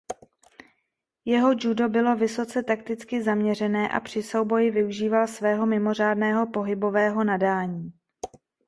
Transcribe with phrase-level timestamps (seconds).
[1.25, 7.93] Jeho judo bylo vysoce takticky zaměřené a při souboji využíval svého mimořádného pohybového nadání.